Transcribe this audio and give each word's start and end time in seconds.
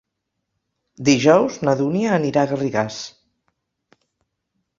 Dijous 1.09 1.59
na 1.67 1.75
Dúnia 1.81 2.15
anirà 2.15 2.41
a 2.47 2.51
Garrigàs. 2.53 2.99